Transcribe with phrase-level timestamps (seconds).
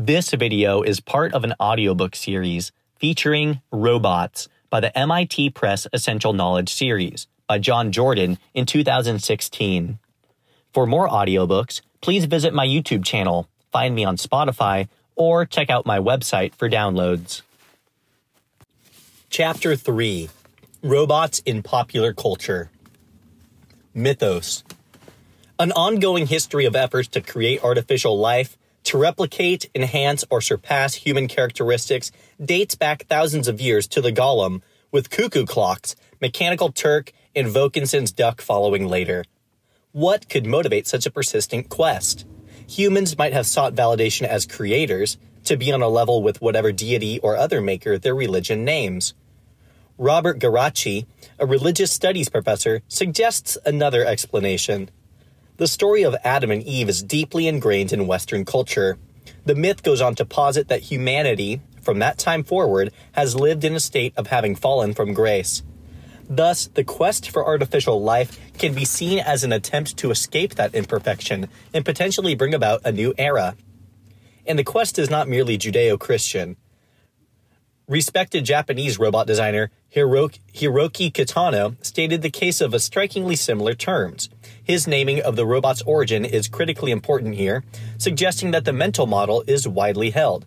[0.00, 6.32] This video is part of an audiobook series featuring Robots by the MIT Press Essential
[6.32, 9.98] Knowledge series by John Jordan in 2016.
[10.72, 15.84] For more audiobooks, please visit my YouTube channel, find me on Spotify, or check out
[15.84, 17.42] my website for downloads.
[19.30, 20.30] Chapter 3
[20.80, 22.70] Robots in Popular Culture
[23.92, 24.62] Mythos
[25.58, 28.56] An ongoing history of efforts to create artificial life,
[28.88, 32.10] to replicate, enhance, or surpass human characteristics
[32.42, 38.12] dates back thousands of years to the Golem, with cuckoo clocks, Mechanical Turk, and Vaucanson's
[38.12, 39.26] duck following later.
[39.92, 42.24] What could motivate such a persistent quest?
[42.66, 47.18] Humans might have sought validation as creators, to be on a level with whatever deity
[47.18, 49.12] or other maker their religion names.
[49.98, 51.04] Robert Geraci,
[51.38, 54.88] a religious studies professor, suggests another explanation.
[55.58, 58.98] The story of Adam and Eve is deeply ingrained in Western culture.
[59.44, 63.74] The myth goes on to posit that humanity, from that time forward, has lived in
[63.74, 65.62] a state of having fallen from grace.
[66.28, 70.74] Thus, the quest for artificial life can be seen as an attempt to escape that
[70.74, 73.54] imperfection and potentially bring about a new era
[74.48, 76.56] and the quest is not merely Judeo Christian.
[77.86, 84.30] Respected Japanese robot designer Hiroaki, Kitano stated the case of a strikingly similar terms.
[84.68, 87.64] His naming of the robot's origin is critically important here,
[87.96, 90.44] suggesting that the mental model is widely held.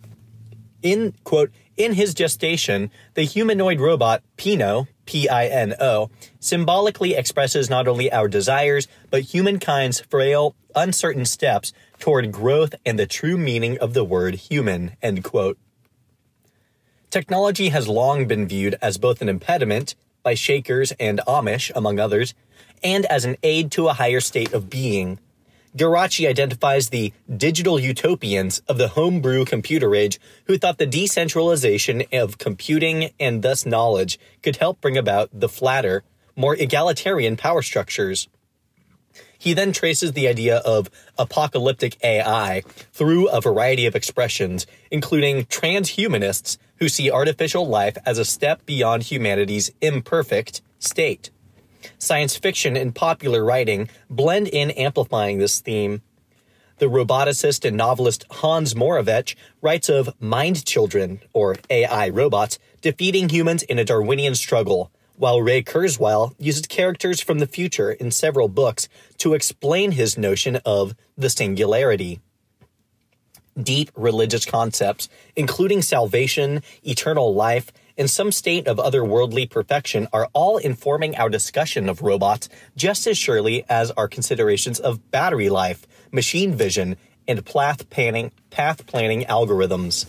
[0.84, 7.68] In quote, in his gestation, the humanoid robot Pino, P I N O, symbolically expresses
[7.68, 13.80] not only our desires, but humankind's frail, uncertain steps toward growth and the true meaning
[13.80, 15.58] of the word human, end quote.
[17.10, 22.36] Technology has long been viewed as both an impediment, by Shakers and Amish, among others,
[22.84, 25.20] and as an aid to a higher state of being.
[25.76, 32.38] Geraci identifies the digital utopians of the homebrew computer age who thought the decentralization of
[32.38, 36.04] computing and thus knowledge could help bring about the flatter,
[36.36, 38.28] more egalitarian power structures.
[39.38, 46.58] He then traces the idea of apocalyptic AI through a variety of expressions, including transhumanists
[46.76, 51.32] who see artificial life as a step beyond humanity's imperfect state.
[52.02, 56.02] Science fiction and popular writing blend in amplifying this theme.
[56.80, 63.62] The roboticist and novelist Hans Moravec writes of mind children, or AI robots, defeating humans
[63.62, 68.90] in a Darwinian struggle, while Ray Kurzweil uses characters from the future in several books
[69.20, 72.20] to explain his notion of the singularity.
[73.62, 80.58] Deep religious concepts, including salvation, eternal life, and some state of otherworldly perfection, are all
[80.58, 86.56] informing our discussion of robots just as surely as our considerations of battery life, machine
[86.56, 86.98] vision,
[87.28, 90.08] and path planning, path planning algorithms.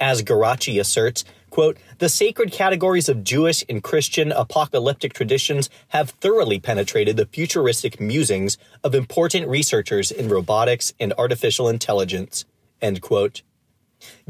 [0.00, 6.58] As Geraci asserts, Quote, the sacred categories of Jewish and Christian apocalyptic traditions have thoroughly
[6.60, 12.44] penetrated the futuristic musings of important researchers in robotics and artificial intelligence.
[12.80, 13.42] End quote.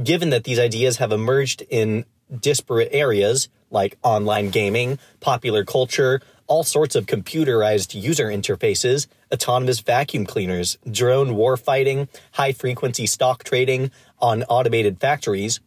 [0.03, 2.07] Given that these ideas have emerged in
[2.39, 10.27] disparate areas like online gaming, popular culture, all sorts of computerized user interfaces, autonomous vacuum
[10.27, 15.61] cleaners, drone warfighting, high frequency stock trading on automated factories,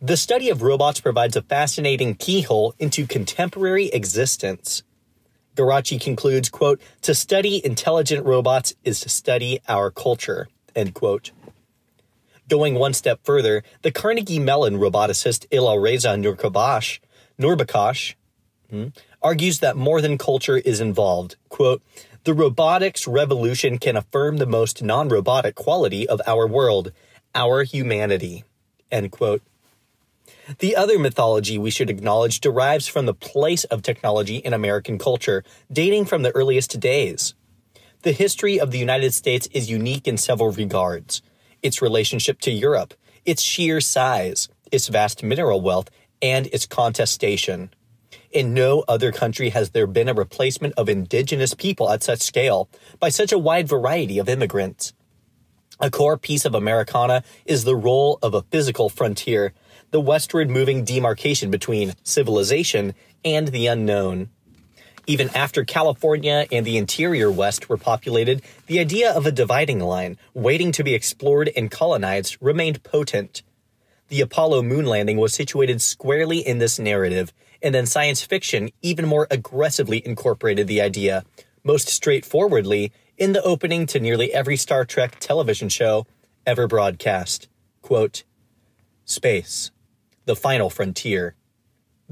[0.00, 4.82] the study of robots provides a fascinating keyhole into contemporary existence.
[5.56, 11.30] Geraci concludes, quote, to study intelligent robots is to study our culture, end quote.
[12.48, 16.98] Going one step further, the Carnegie Mellon roboticist Alireza Nourbakhsh,
[17.38, 18.14] Nourbakhsh
[18.70, 18.88] hmm,
[19.22, 21.36] argues that more than culture is involved.
[21.48, 21.82] Quote,
[22.24, 26.92] the robotics revolution can affirm the most non-robotic quality of our world,
[27.34, 28.44] our humanity,
[28.92, 29.42] end quote.
[30.58, 35.42] The other mythology we should acknowledge derives from the place of technology in American culture,
[35.72, 37.34] dating from the earliest days.
[38.02, 41.22] The history of the United States is unique in several regards
[41.62, 42.94] its relationship to Europe,
[43.24, 45.90] its sheer size, its vast mineral wealth,
[46.20, 47.70] and its contestation.
[48.30, 52.68] In no other country has there been a replacement of indigenous people at such scale
[52.98, 54.94] by such a wide variety of immigrants.
[55.80, 59.52] A core piece of Americana is the role of a physical frontier
[59.92, 62.94] the westward moving demarcation between civilization
[63.24, 64.30] and the unknown.
[65.06, 70.16] Even after California and the interior West were populated, the idea of a dividing line,
[70.32, 73.42] waiting to be explored and colonized, remained potent.
[74.08, 79.06] The Apollo moon landing was situated squarely in this narrative, and then science fiction even
[79.06, 81.24] more aggressively incorporated the idea,
[81.64, 86.06] most straightforwardly, in the opening to nearly every Star Trek television show
[86.46, 87.48] ever broadcast.
[87.80, 88.22] Quote,
[89.04, 89.72] Space,
[90.26, 91.34] the final frontier.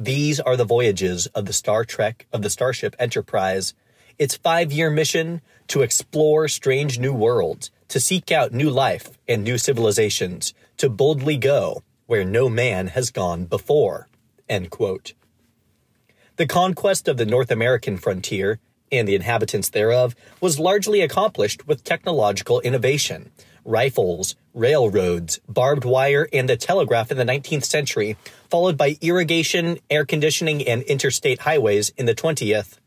[0.02, 3.74] These are the voyages of the Star Trek of the Starship Enterprise.
[4.18, 9.44] Its five year mission to explore strange new worlds, to seek out new life and
[9.44, 14.08] new civilizations, to boldly go where no man has gone before.
[14.48, 18.58] The conquest of the North American frontier
[18.90, 23.32] and the inhabitants thereof was largely accomplished with technological innovation.
[23.66, 28.16] Rifles, railroads, barbed wire, and the telegraph in the 19th century,
[28.48, 32.78] followed by irrigation, air conditioning, and interstate highways in the 20th.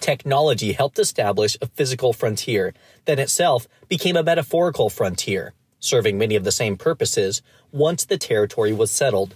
[0.00, 2.74] Technology helped establish a physical frontier
[3.06, 7.42] that itself became a metaphorical frontier, serving many of the same purposes
[7.72, 9.34] once the territory was settled.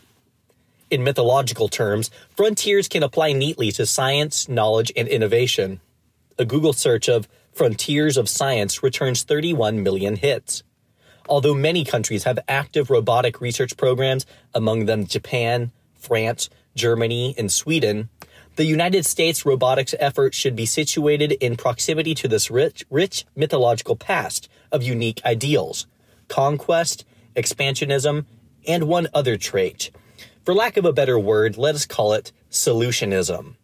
[0.90, 5.81] In mythological terms, frontiers can apply neatly to science, knowledge, and innovation.
[6.38, 10.62] A Google search of Frontiers of Science returns 31 million hits.
[11.31, 18.09] Although many countries have active robotic research programs, among them Japan, France, Germany, and Sweden,
[18.56, 23.94] the United States robotics effort should be situated in proximity to this rich, rich mythological
[23.94, 25.87] past of unique ideals
[26.27, 27.05] conquest,
[27.37, 28.25] expansionism,
[28.67, 29.91] and one other trait.
[30.44, 33.55] For lack of a better word, let us call it solutionism.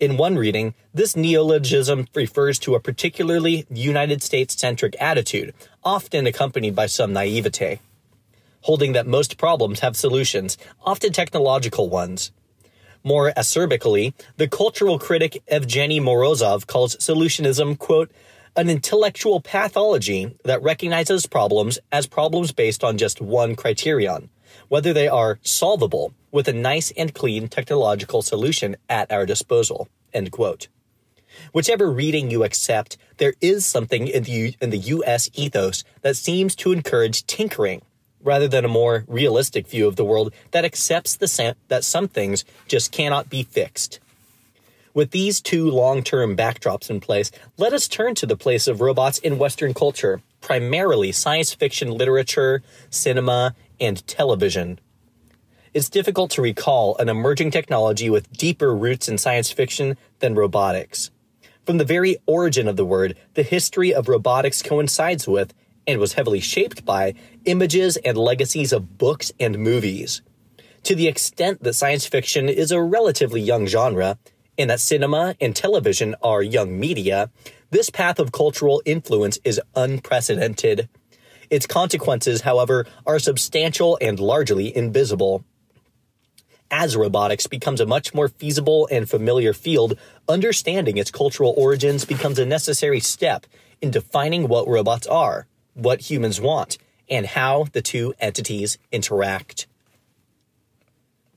[0.00, 5.52] In one reading, this neologism refers to a particularly United States centric attitude,
[5.82, 7.80] often accompanied by some naivete,
[8.62, 12.32] holding that most problems have solutions, often technological ones.
[13.02, 18.10] More acerbically, the cultural critic Evgeny Morozov calls solutionism, quote,
[18.56, 24.28] an intellectual pathology that recognizes problems as problems based on just one criterion,
[24.68, 29.88] whether they are solvable with a nice and clean technological solution at our disposal.
[30.12, 30.68] End quote.
[31.52, 36.54] Whichever reading you accept, there is something in the, in the US ethos that seems
[36.56, 37.82] to encourage tinkering
[38.22, 42.44] rather than a more realistic view of the world that accepts the that some things
[42.68, 43.98] just cannot be fixed.
[44.92, 49.18] With these two long-term backdrops in place, let us turn to the place of robots
[49.18, 54.80] in Western culture, primarily science fiction literature, cinema, and television.
[55.72, 61.12] It's difficult to recall an emerging technology with deeper roots in science fiction than robotics.
[61.66, 65.54] From the very origin of the word, the history of robotics coincides with,
[65.86, 67.14] and was heavily shaped by,
[67.44, 70.22] images and legacies of books and movies.
[70.84, 74.18] To the extent that science fiction is a relatively young genre,
[74.56, 77.30] and that cinema and television are young media,
[77.70, 80.88] this path of cultural influence is unprecedented.
[81.50, 85.44] Its consequences, however, are substantial and largely invisible
[86.70, 92.38] as robotics becomes a much more feasible and familiar field, understanding its cultural origins becomes
[92.38, 93.46] a necessary step
[93.80, 96.78] in defining what robots are, what humans want,
[97.08, 99.66] and how the two entities interact.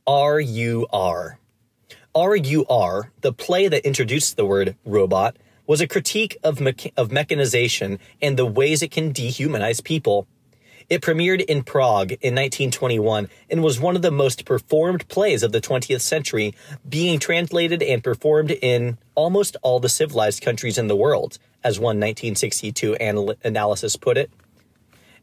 [0.07, 1.39] RUR.
[2.15, 7.97] RUR, the play that introduced the word robot, was a critique of, me- of mechanization
[8.21, 10.27] and the ways it can dehumanize people.
[10.89, 15.51] It premiered in Prague in 1921 and was one of the most performed plays of
[15.51, 16.53] the 20th century,
[16.87, 21.97] being translated and performed in almost all the civilized countries in the world, as one
[21.97, 24.29] 1962 anal- analysis put it.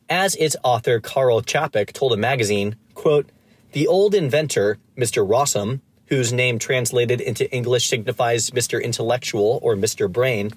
[0.09, 3.29] As its author Karl Čapek told a magazine, quote,
[3.73, 5.27] the old inventor, Mr.
[5.27, 8.83] Rossum, whose name translated into English signifies Mr.
[8.83, 10.11] Intellectual or Mr.
[10.11, 10.51] Brain,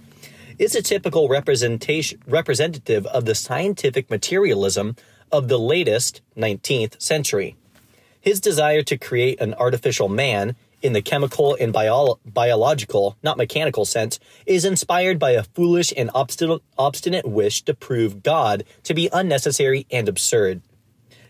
[0.57, 4.95] is a typical representation representative of the scientific materialism
[5.31, 7.55] of the latest 19th century.
[8.21, 13.85] His desire to create an artificial man in the chemical and bio- biological, not mechanical
[13.85, 19.09] sense, is inspired by a foolish and obstinate, obstinate wish to prove God to be
[19.11, 20.61] unnecessary and absurd.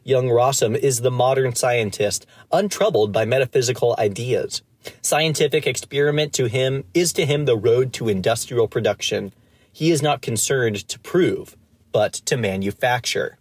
[0.03, 4.61] Young Rossum is the modern scientist, untroubled by metaphysical ideas.
[5.01, 9.33] Scientific experiment to him is to him the road to industrial production.
[9.71, 11.55] He is not concerned to prove,
[11.91, 13.37] but to manufacture.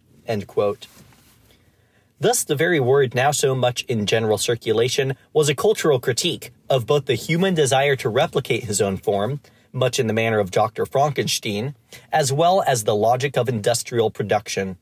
[2.20, 6.86] Thus, the very word now so much in general circulation was a cultural critique of
[6.86, 9.40] both the human desire to replicate his own form,
[9.72, 10.86] much in the manner of Dr.
[10.86, 11.74] Frankenstein,
[12.12, 14.76] as well as the logic of industrial production.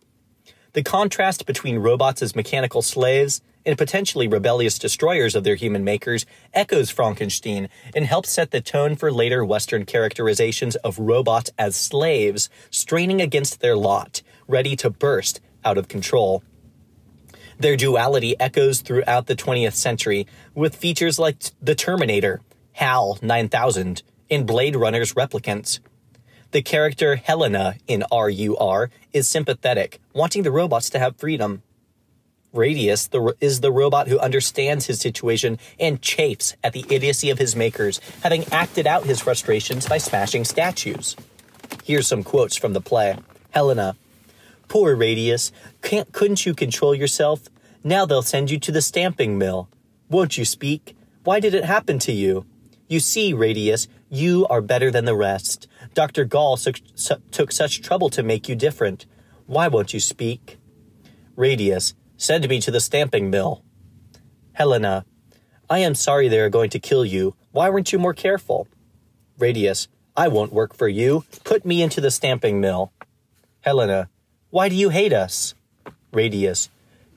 [0.74, 6.26] The contrast between robots as mechanical slaves and potentially rebellious destroyers of their human makers
[6.54, 12.48] echoes Frankenstein and helps set the tone for later Western characterizations of robots as slaves,
[12.70, 16.42] straining against their lot, ready to burst out of control.
[17.58, 22.40] Their duality echoes throughout the 20th century, with features like the Terminator,
[22.72, 25.80] HAL 9000, and Blade Runner's replicants.
[26.52, 31.62] The character Helena in RUR is sympathetic, wanting the robots to have freedom.
[32.52, 37.38] Radius the, is the robot who understands his situation and chafes at the idiocy of
[37.38, 41.16] his makers, having acted out his frustrations by smashing statues.
[41.84, 43.16] Here's some quotes from the play
[43.50, 43.96] Helena,
[44.70, 45.50] Poor Radius,
[45.82, 47.48] can't, couldn't you control yourself?
[47.82, 49.68] Now they'll send you to the stamping mill.
[50.08, 50.96] Won't you speak?
[51.24, 52.46] Why did it happen to you?
[52.86, 55.66] You see, Radius, you are better than the rest.
[55.94, 56.24] Dr.
[56.24, 59.06] Gall su- su- took such trouble to make you different.
[59.46, 60.58] Why won't you speak?
[61.36, 63.64] Radius, send me to the stamping mill.
[64.52, 65.06] Helena,
[65.70, 67.34] I am sorry they are going to kill you.
[67.50, 68.68] Why weren't you more careful?
[69.38, 71.24] Radius, I won't work for you.
[71.44, 72.92] Put me into the stamping mill.
[73.62, 74.10] Helena,
[74.50, 75.54] why do you hate us?
[76.12, 76.68] Radius,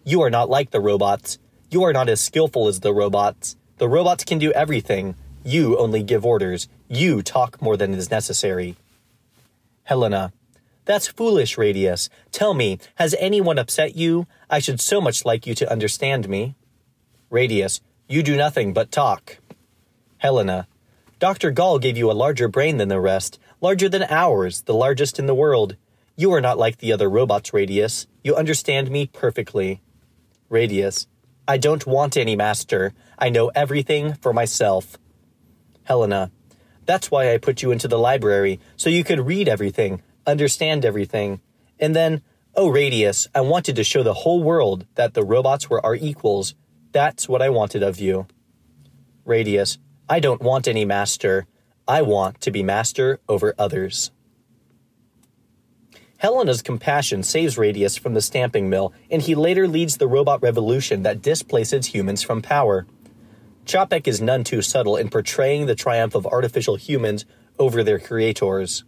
[0.05, 1.38] you are not like the robots.
[1.69, 3.57] You are not as skillful as the robots.
[3.79, 5.15] The robots can do everything.
[5.43, 6.69] You only give orders.
[6.88, 8.77] You talk more than is necessary.
[9.83, 10.31] Helena.
[10.86, 12.10] That's foolish, Radius.
[12.32, 14.28] Tell me, has anyone upset you?
[14.50, 16.56] I should so much like you to understand me.
[17.30, 17.82] Radius.
[18.08, 19.38] You do nothing but talk.
[20.18, 20.68] Helena.
[21.20, 21.52] Dr.
[21.52, 25.25] Gall gave you a larger brain than the rest, larger than ours, the largest in
[25.25, 25.78] the world.
[26.18, 28.08] You are not like the other robots, Radius.
[28.24, 29.82] You understand me perfectly.
[30.50, 31.08] Radius.
[31.48, 32.94] I don't want any master.
[33.18, 34.98] I know everything for myself.
[35.84, 36.30] Helena,
[36.86, 41.42] that's why I put you into the library, so you could read everything, understand everything.
[41.80, 42.22] And then,
[42.56, 46.56] oh, Radius, I wanted to show the whole world that the robots were our equals.
[46.92, 48.27] That's what I wanted of you.
[49.25, 49.77] Radius,
[50.10, 51.48] I don't want any master.
[51.88, 54.12] I want to be master over others.
[56.18, 61.03] Helena's compassion saves Radius from the stamping mill, and he later leads the robot revolution
[61.03, 62.88] that displaces humans from power.
[63.65, 67.25] Čapek is none too subtle in portraying the triumph of artificial humans
[67.60, 68.86] over their creators.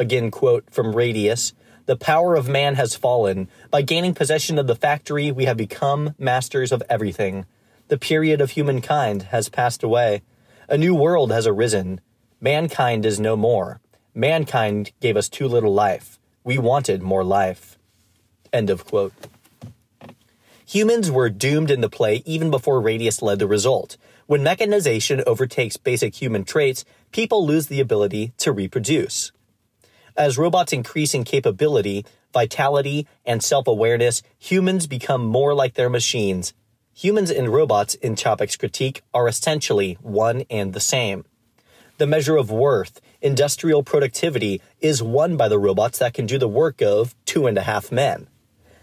[0.00, 1.52] Again, quote from Radius
[1.84, 3.50] The power of man has fallen.
[3.70, 7.44] By gaining possession of the factory, we have become masters of everything.
[7.88, 10.22] The period of humankind has passed away.
[10.70, 12.00] A new world has arisen.
[12.40, 13.78] Mankind is no more.
[14.14, 16.18] Mankind gave us too little life.
[16.44, 17.76] We wanted more life.
[18.54, 19.12] End of quote.
[20.64, 23.98] Humans were doomed in the play even before Radius led the result.
[24.24, 29.32] When mechanization overtakes basic human traits, people lose the ability to reproduce.
[30.16, 36.52] As robots increase in capability, vitality, and self awareness, humans become more like their machines.
[36.94, 41.24] Humans and robots, in Čapek's critique, are essentially one and the same.
[41.98, 46.48] The measure of worth, industrial productivity, is won by the robots that can do the
[46.48, 48.26] work of two and a half men.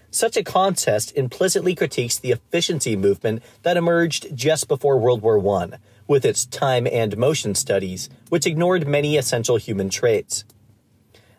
[0.10, 5.78] Such a contest implicitly critiques the efficiency movement that emerged just before World War I,
[6.08, 10.46] with its time and motion studies, which ignored many essential human traits.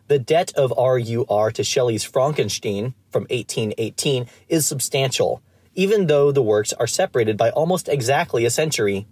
[0.09, 5.43] The debt of RUR to Shelley's Frankenstein from 1818 is substantial,
[5.75, 9.07] even though the works are separated by almost exactly a century.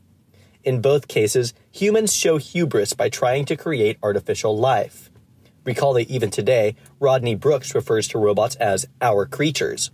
[0.65, 5.11] In both cases, humans show hubris by trying to create artificial life.
[5.65, 9.91] Recall that even today, Rodney Brooks refers to robots as our creatures.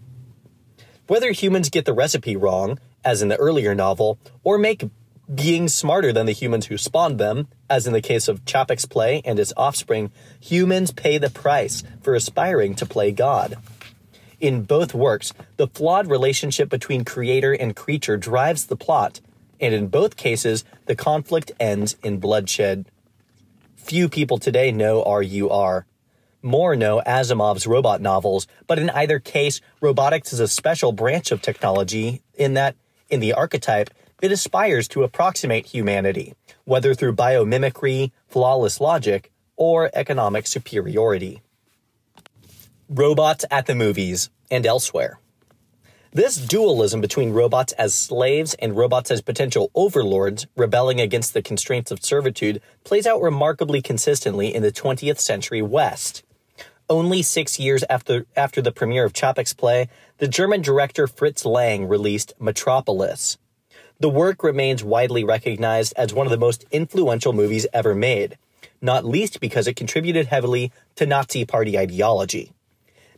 [1.09, 4.85] Whether humans get the recipe wrong, as in the earlier novel, or make
[5.33, 9.23] beings smarter than the humans who spawned them, as in the case of Čapek's play
[9.25, 10.11] and its offspring,
[10.41, 13.57] humans pay the price for aspiring to play God.
[14.41, 19.21] In both works, the flawed relationship between creator and creature drives the plot,
[19.61, 22.87] and in both cases, the conflict ends in bloodshed.
[23.77, 25.87] Few people today know RUR.
[26.43, 31.41] More know Asimov's robot novels, but in either case, robotics is a special branch of
[31.41, 32.75] technology in that,
[33.09, 33.91] in the archetype,
[34.23, 41.43] it aspires to approximate humanity, whether through biomimicry, flawless logic, or economic superiority.
[42.89, 45.19] Robots at the movies and elsewhere.
[46.13, 51.91] This dualism between robots as slaves and robots as potential overlords rebelling against the constraints
[51.91, 56.23] of servitude plays out remarkably consistently in the 20th century West.
[56.89, 59.89] Only six years after, after the premiere of Čapek's play,
[60.19, 63.39] the German director Fritz Lang released Metropolis.
[64.03, 68.37] The work remains widely recognized as one of the most influential movies ever made,
[68.81, 72.51] not least because it contributed heavily to Nazi Party ideology.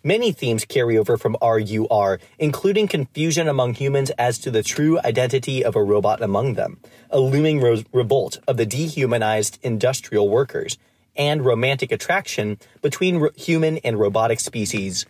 [0.02, 5.64] Many themes carry over from RUR, including confusion among humans as to the true identity
[5.64, 10.76] of a robot among them, a looming ro- revolt of the dehumanized industrial workers,
[11.16, 15.06] and romantic attraction between human and robotic species.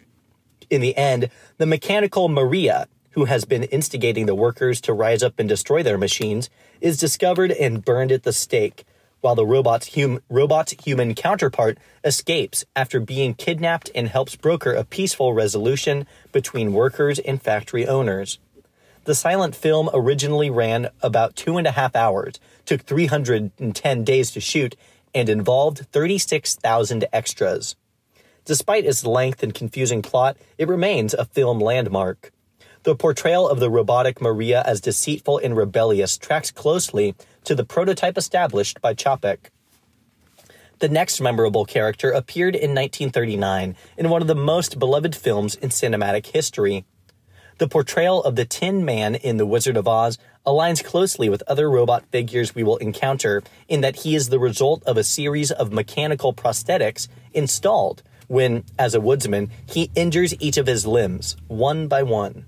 [0.70, 5.38] In the end, the mechanical Maria, who has been instigating the workers to rise up
[5.38, 8.84] and destroy their machines, is discovered and burned at the stake,
[9.20, 14.84] while the robot's, hum- robot's human counterpart escapes after being kidnapped and helps broker a
[14.84, 18.38] peaceful resolution between workers and factory owners.
[19.04, 24.40] The silent film originally ran about two and a half hours, took 310 days to
[24.40, 24.76] shoot,
[25.14, 27.76] and involved 36,000 extras.
[28.44, 32.32] Despite its length and confusing plot, it remains a film landmark.
[32.84, 37.14] The portrayal of the robotic Maria as deceitful and rebellious tracks closely
[37.44, 39.48] to the prototype established by Čapek.
[40.80, 45.70] The next memorable character appeared in 1939 in one of the most beloved films in
[45.70, 46.84] cinematic history.
[47.56, 51.70] The portrayal of the Tin Man in The Wizard of Oz aligns closely with other
[51.70, 55.72] robot figures we will encounter in that he is the result of a series of
[55.72, 62.02] mechanical prosthetics installed when, as a woodsman, he injures each of his limbs, one by
[62.02, 62.44] one.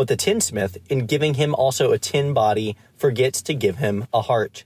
[0.00, 4.22] But the tinsmith, in giving him also a tin body, forgets to give him a
[4.22, 4.64] heart.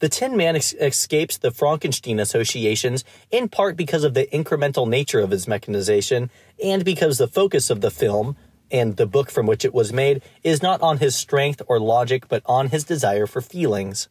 [0.00, 5.20] The Tin Man ex- escapes the Frankenstein associations in part because of the incremental nature
[5.20, 6.30] of his mechanization
[6.60, 8.36] and because the focus of the film
[8.72, 12.26] and the book from which it was made is not on his strength or logic
[12.26, 14.08] but on his desire for feelings.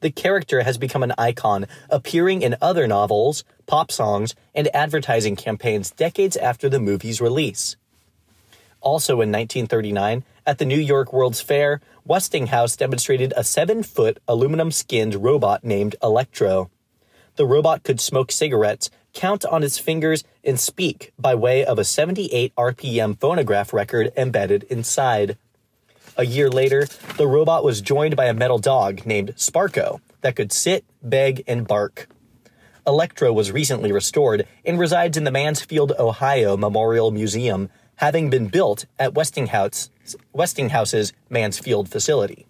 [0.00, 5.90] The character has become an icon, appearing in other novels, pop songs, and advertising campaigns
[5.90, 7.76] decades after the movie's release.
[8.86, 14.70] Also in 1939, at the New York World's Fair, Westinghouse demonstrated a seven foot aluminum
[14.70, 16.70] skinned robot named Electro.
[17.34, 21.84] The robot could smoke cigarettes, count on its fingers, and speak by way of a
[21.84, 25.36] 78 RPM phonograph record embedded inside.
[26.16, 30.52] A year later, the robot was joined by a metal dog named Sparko that could
[30.52, 32.08] sit, beg, and bark.
[32.86, 38.86] Electro was recently restored and resides in the Mansfield, Ohio Memorial Museum, having been built
[38.98, 39.90] at Westinghouse,
[40.32, 42.46] Westinghouse's Mansfield facility.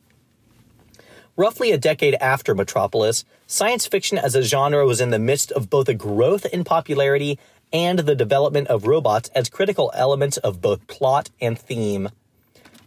[1.37, 5.69] Roughly a decade after Metropolis, science fiction as a genre was in the midst of
[5.69, 7.39] both a growth in popularity
[7.73, 12.09] and the development of robots as critical elements of both plot and theme.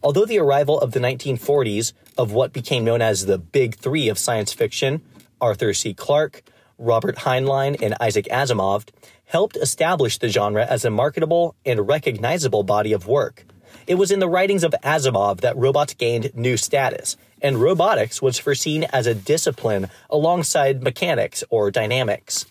[0.02, 4.18] Although the arrival of the 1940s of what became known as the Big Three of
[4.18, 5.02] science fiction,
[5.40, 5.94] Arthur C.
[5.94, 6.42] Clarke,
[6.78, 8.88] Robert Heinlein, and Isaac Asimov,
[9.30, 13.46] helped establish the genre as a marketable and recognizable body of work.
[13.86, 18.40] It was in the writings of Asimov that robots gained new status, and robotics was
[18.40, 22.48] foreseen as a discipline alongside mechanics or dynamics.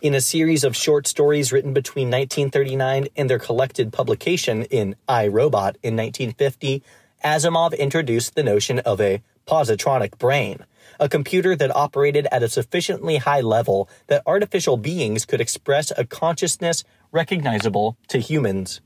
[0.00, 5.28] In a series of short stories written between 1939 and their collected publication in I,
[5.28, 6.82] Robot in 1950,
[7.22, 10.64] Asimov introduced the notion of a positronic brain,
[11.00, 16.04] a computer that operated at a sufficiently high level that artificial beings could express a
[16.04, 18.80] consciousness recognizable to humans.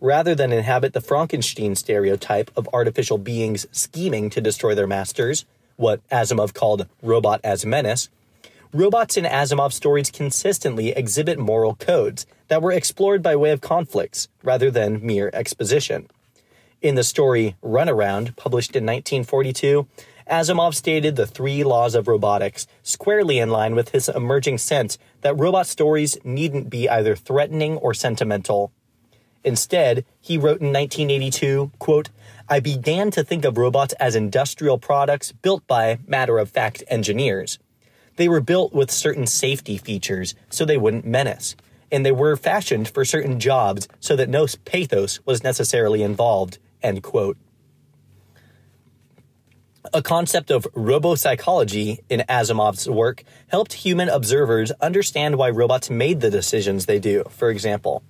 [0.00, 5.44] Rather than inhabit the Frankenstein stereotype of artificial beings scheming to destroy their masters,
[5.76, 8.08] what Asimov called robot as menace,
[8.72, 14.28] robots in Asimov stories consistently exhibit moral codes that were explored by way of conflicts
[14.42, 16.08] rather than mere exposition.
[16.80, 19.86] In the story Runaround, published in 1942,
[20.30, 25.38] Asimov stated the three laws of robotics, squarely in line with his emerging sense that
[25.38, 28.70] robot stories needn't be either threatening or sentimental.
[29.42, 32.10] Instead, he wrote in 1982, quote,
[32.48, 37.58] I began to think of robots as industrial products built by matter of fact engineers.
[38.16, 41.56] They were built with certain safety features so they wouldn't menace,
[41.90, 46.58] and they were fashioned for certain jobs so that no pathos was necessarily involved.
[46.82, 47.38] End quote.
[49.94, 56.30] A concept of robopsychology in Asimov's work helped human observers understand why robots made the
[56.30, 58.02] decisions they do, for example.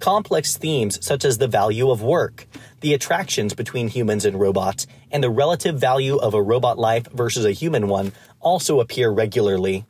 [0.00, 2.46] Complex themes such as the value of work,
[2.82, 7.46] the attractions between humans and robots, and the relative value of a robot life versus
[7.46, 9.86] a human one also appear regularly.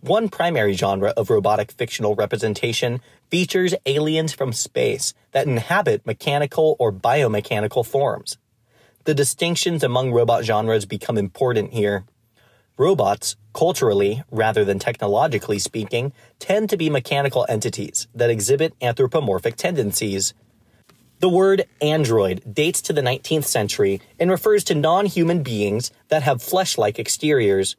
[0.00, 6.90] One primary genre of robotic fictional representation features aliens from space that inhabit mechanical or
[6.90, 8.38] biomechanical forms.
[9.08, 12.04] The distinctions among robot genres become important here.
[12.76, 20.34] Robots, culturally rather than technologically speaking, tend to be mechanical entities that exhibit anthropomorphic tendencies.
[21.20, 26.24] The word android dates to the 19th century and refers to non human beings that
[26.24, 27.76] have flesh like exteriors.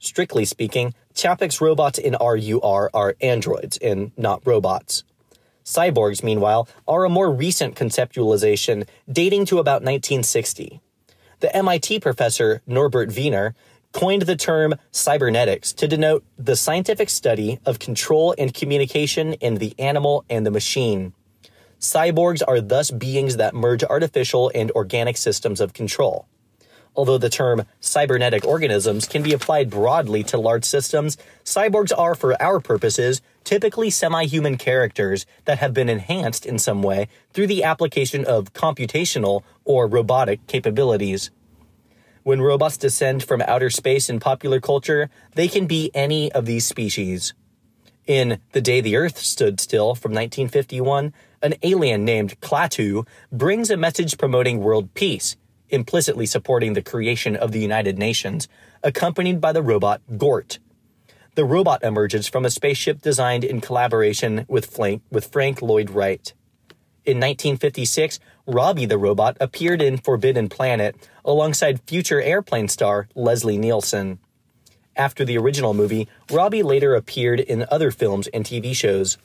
[0.00, 5.04] Strictly speaking, Čapek's robots in RUR are androids and not robots.
[5.64, 10.80] Cyborgs, meanwhile, are a more recent conceptualization dating to about 1960.
[11.40, 13.54] The MIT professor Norbert Wiener
[13.92, 19.74] coined the term cybernetics to denote the scientific study of control and communication in the
[19.78, 21.14] animal and the machine.
[21.80, 26.26] Cyborgs are thus beings that merge artificial and organic systems of control.
[26.96, 32.40] Although the term cybernetic organisms can be applied broadly to large systems, cyborgs are, for
[32.40, 37.64] our purposes, typically semi human characters that have been enhanced in some way through the
[37.64, 41.30] application of computational or robotic capabilities.
[42.22, 46.64] When robots descend from outer space in popular culture, they can be any of these
[46.64, 47.34] species.
[48.06, 53.76] In The Day the Earth Stood Still from 1951, an alien named Klaatu brings a
[53.76, 55.36] message promoting world peace
[55.74, 58.48] implicitly supporting the creation of the United Nations,
[58.82, 60.58] accompanied by the robot Gort.
[61.34, 66.32] The robot emerges from a spaceship designed in collaboration with Frank, with Frank Lloyd Wright.
[67.04, 74.20] In 1956, Robbie the robot appeared in Forbidden Planet alongside future airplane star Leslie Nielsen.
[74.96, 79.18] After the original movie, Robbie later appeared in other films and TV shows.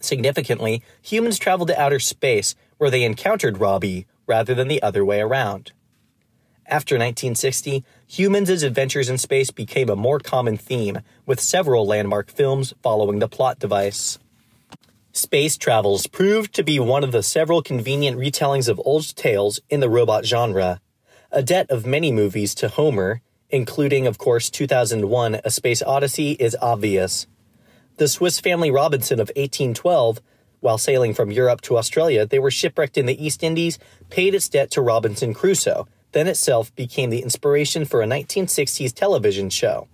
[0.00, 5.20] Significantly, humans traveled to outer space where they encountered Robbie, rather than the other way
[5.20, 5.72] around.
[6.64, 12.72] After 1960, humans' adventures in space became a more common theme, with several landmark films
[12.80, 14.20] following the plot device.
[15.12, 19.80] Space travels proved to be one of the several convenient retellings of old tales in
[19.80, 20.80] the robot genre,
[21.32, 26.56] a debt of many movies to Homer, including, of course, 2001 A Space Odyssey, is
[26.62, 27.26] obvious.
[27.96, 30.20] The Swiss Family Robinson of 1812
[30.60, 34.48] while sailing from Europe to Australia, they were shipwrecked in the East Indies, paid its
[34.48, 39.88] debt to Robinson Crusoe, then itself became the inspiration for a 1960s television show.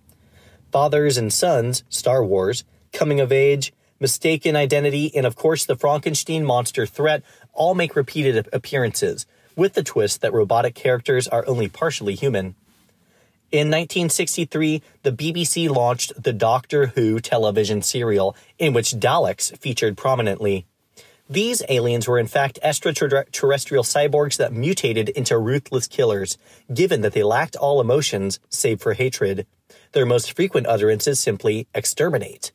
[0.72, 6.44] Fathers and Sons, Star Wars, Coming of Age, Mistaken Identity, and of course the Frankenstein
[6.44, 9.26] monster threat all make repeated appearances,
[9.56, 12.54] with the twist that robotic characters are only partially human.
[13.52, 20.66] In 1963, the BBC launched the Doctor Who television serial, in which Daleks featured prominently.
[21.30, 26.36] These aliens were in fact extraterrestrial cyborgs that mutated into ruthless killers,
[26.74, 29.46] given that they lacked all emotions save for hatred.
[29.92, 32.50] Their most frequent utterance is simply exterminate.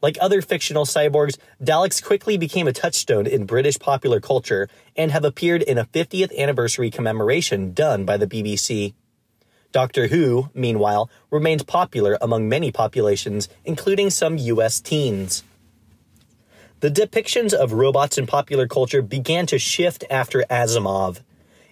[0.00, 5.24] Like other fictional cyborgs, Daleks quickly became a touchstone in British popular culture and have
[5.24, 8.94] appeared in a 50th anniversary commemoration done by the BBC.
[9.70, 15.42] Doctor Who, meanwhile, remained popular among many populations, including some US teens.
[16.80, 21.20] The depictions of robots in popular culture began to shift after Asimov.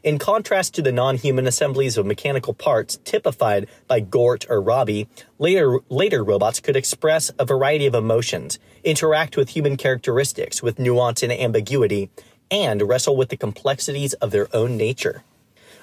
[0.02, 5.08] In contrast to the non human assemblies of mechanical parts typified by Gort or Robbie,
[5.38, 11.22] later, later robots could express a variety of emotions, interact with human characteristics with nuance
[11.22, 12.10] and ambiguity,
[12.50, 15.24] and wrestle with the complexities of their own nature.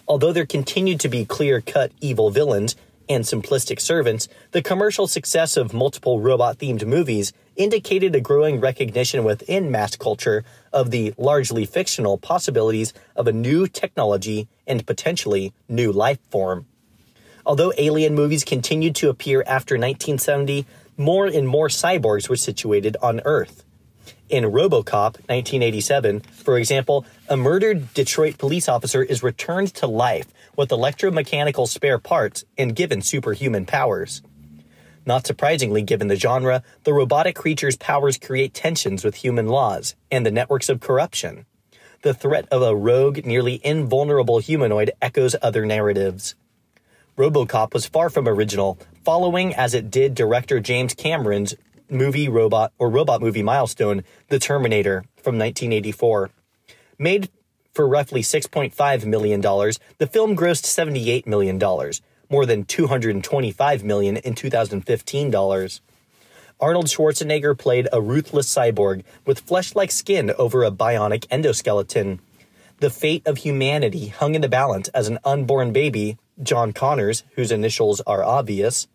[0.07, 2.75] Although there continued to be clear cut evil villains
[3.07, 9.23] and simplistic servants, the commercial success of multiple robot themed movies indicated a growing recognition
[9.23, 15.91] within mass culture of the largely fictional possibilities of a new technology and potentially new
[15.91, 16.65] life form.
[17.45, 20.65] Although alien movies continued to appear after 1970,
[20.97, 23.63] more and more cyborgs were situated on Earth.
[24.29, 30.69] In Robocop 1987, for example, a murdered Detroit police officer is returned to life with
[30.69, 34.21] electromechanical spare parts and given superhuman powers.
[35.03, 40.23] Not surprisingly, given the genre, the robotic creature's powers create tensions with human laws and
[40.23, 41.47] the networks of corruption.
[42.03, 46.35] The threat of a rogue, nearly invulnerable humanoid echoes other narratives.
[47.17, 51.55] Robocop was far from original, following as it did director James Cameron's
[51.89, 56.29] movie robot or robot movie milestone, The Terminator from 1984.
[57.03, 57.27] Made
[57.73, 61.59] for roughly $6.5 million, the film grossed $78 million,
[62.29, 65.81] more than 225 million in 2015 dollars.
[66.61, 72.19] Arnold Schwarzenegger played a ruthless cyborg with flesh-like skin over a bionic endoskeleton.
[72.77, 77.51] The fate of humanity hung in the balance as an unborn baby, John Connors, whose
[77.51, 78.87] initials are obvious,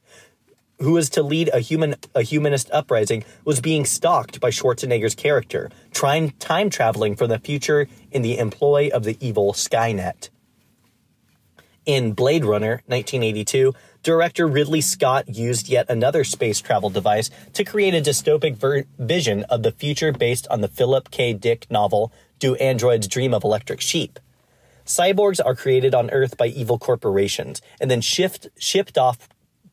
[0.81, 5.71] who was to lead a human a humanist uprising, was being stalked by Schwarzenegger's character,
[5.93, 10.31] trying time traveling from the future in the employ of the evil Skynet.
[11.85, 17.95] In Blade Runner 1982, director Ridley Scott used yet another space travel device to create
[17.95, 21.33] a dystopic ver- vision of the future based on the Philip K.
[21.33, 24.19] Dick novel Do Androids Dream of Electric Sheep?
[24.85, 29.29] Cyborgs are created on Earth by evil corporations and then shift, shipped off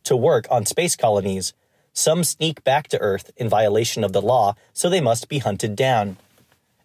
[0.06, 1.54] to work on space colonies.
[1.94, 5.76] Some sneak back to Earth in violation of the law, so they must be hunted
[5.76, 6.18] down.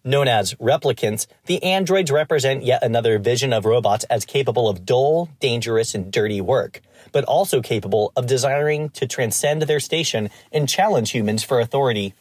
[0.03, 5.29] Known as replicants, the androids represent yet another vision of robots as capable of dull,
[5.39, 6.81] dangerous, and dirty work,
[7.11, 12.15] but also capable of desiring to transcend their station and challenge humans for authority.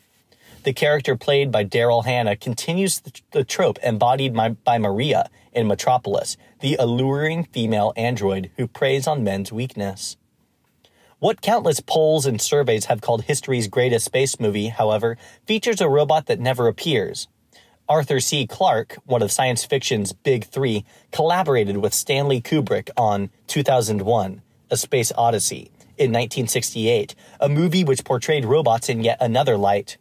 [0.62, 3.00] the character played by Daryl Hannah continues
[3.32, 9.50] the, trope embodied by Maria in Metropolis, the alluring female android who preys on men's
[9.52, 10.16] weakness.
[11.20, 16.24] What countless polls and surveys have called history's greatest space movie, however, features a robot
[16.26, 17.28] that never appears.
[17.90, 18.46] Arthur C.
[18.46, 25.12] Clarke, one of science fiction's big three, collaborated with Stanley Kubrick on 2001, A Space
[25.14, 29.98] Odyssey, in 1968, a movie which portrayed robots in yet another light.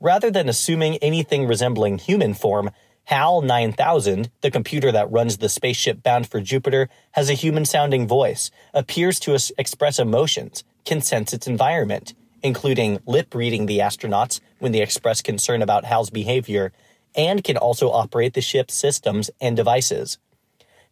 [0.00, 2.70] Rather than assuming anything resembling human form,
[3.04, 8.06] HAL 9000, the computer that runs the spaceship bound for Jupiter, has a human sounding
[8.06, 14.72] voice, appears to express emotions, can sense its environment, including lip reading the astronauts when
[14.72, 16.72] they express concern about HAL's behavior,
[17.14, 20.18] and can also operate the ship's systems and devices.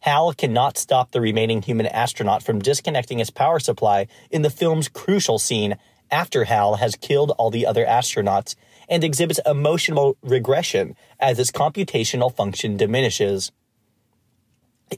[0.01, 4.87] Hal cannot stop the remaining human astronaut from disconnecting his power supply in the film's
[4.87, 5.77] crucial scene
[6.09, 8.55] after Hal has killed all the other astronauts
[8.89, 13.51] and exhibits emotional regression as its computational function diminishes.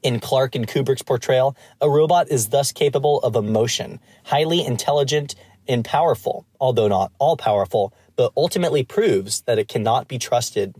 [0.01, 5.35] In Clarke and Kubrick's portrayal, a robot is thus capable of emotion, highly intelligent
[5.67, 10.75] and powerful, although not all powerful, but ultimately proves that it cannot be trusted.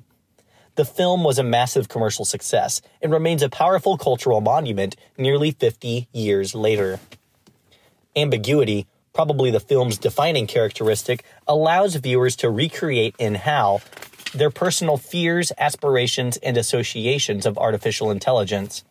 [0.75, 6.07] The film was a massive commercial success and remains a powerful cultural monument nearly 50
[6.11, 6.99] years later.
[8.15, 13.81] Ambiguity, probably the film's defining characteristic, allows viewers to recreate in HAL
[14.33, 18.83] their personal fears, aspirations, and associations of artificial intelligence.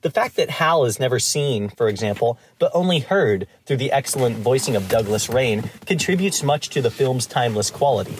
[0.00, 4.36] The fact that Hal is never seen, for example, but only heard through the excellent
[4.36, 8.16] voicing of Douglas Rain contributes much to the film's timeless quality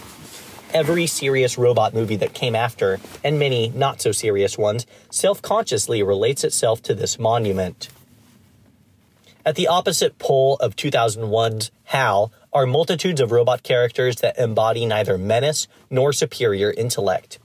[0.73, 6.03] every serious robot movie that came after, and many not so serious ones, self consciously
[6.03, 7.89] relates itself to this monument.
[9.49, 15.17] At the opposite pole of 2001's HAL are multitudes of robot characters that embody neither
[15.17, 17.39] menace nor superior intellect.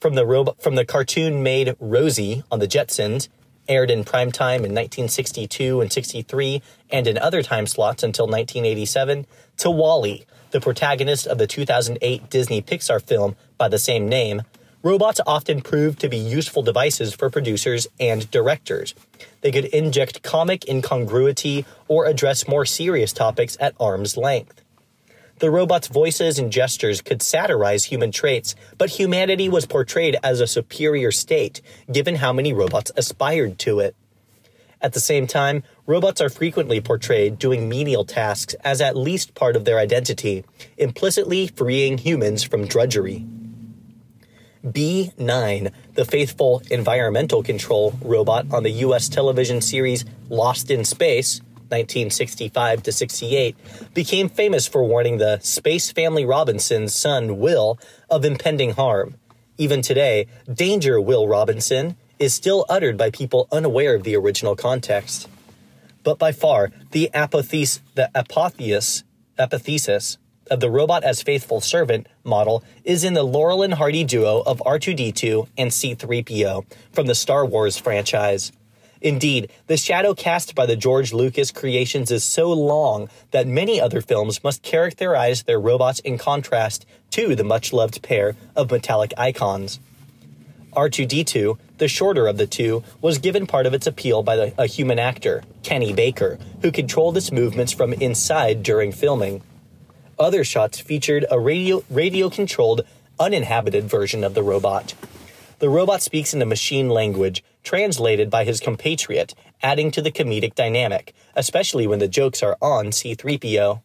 [0.00, 3.28] From the, robot, from the cartoon made Rosie on the Jetsons,
[3.68, 9.26] aired in primetime in 1962 and 63 and in other time slots until 1987,
[9.58, 14.44] to WALL-E, the protagonist of the 2008 Disney Pixar film by the same name,
[14.82, 18.94] robots often proved to be useful devices for producers and directors.
[19.44, 24.62] They could inject comic incongruity or address more serious topics at arm's length.
[25.38, 30.46] The robot's voices and gestures could satirize human traits, but humanity was portrayed as a
[30.46, 31.60] superior state,
[31.92, 33.94] given how many robots aspired to it.
[34.80, 39.56] At the same time, robots are frequently portrayed doing menial tasks as at least part
[39.56, 40.46] of their identity,
[40.78, 43.26] implicitly freeing humans from drudgery.
[44.64, 52.82] B9, the faithful environmental control robot on the US television series Lost in Space, 1965
[52.84, 53.56] to 68,
[53.92, 59.16] became famous for warning the Space Family Robinson's son Will of impending harm.
[59.58, 65.28] Even today, Danger Will Robinson is still uttered by people unaware of the original context.
[66.02, 69.02] But by far, the apothes- the apotheos,
[69.38, 70.16] apothesis
[70.50, 74.62] of the robot as faithful servant model is in the Laurel and Hardy duo of
[74.66, 78.52] R2D2 and C3PO from the Star Wars franchise.
[79.00, 84.00] Indeed, the shadow cast by the George Lucas creations is so long that many other
[84.00, 89.78] films must characterize their robots in contrast to the much loved pair of metallic icons.
[90.74, 94.66] R2D2, the shorter of the two, was given part of its appeal by the, a
[94.66, 99.42] human actor, Kenny Baker, who controlled its movements from inside during filming.
[100.18, 102.82] Other shots featured a radio radio controlled,
[103.18, 104.94] uninhabited version of the robot.
[105.58, 110.54] The robot speaks in a machine language, translated by his compatriot, adding to the comedic
[110.54, 113.82] dynamic, especially when the jokes are on C3PO.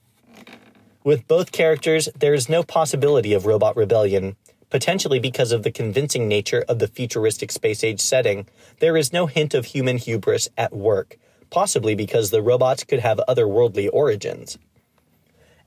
[1.03, 4.35] With both characters, there is no possibility of robot rebellion
[4.69, 8.47] potentially because of the convincing nature of the futuristic space age setting,
[8.79, 11.17] there is no hint of human hubris at work,
[11.49, 14.57] possibly because the robots could have otherworldly origins.